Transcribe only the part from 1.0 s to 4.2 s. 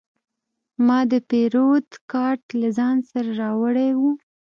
د پیرود کارت له ځان سره راوړی و.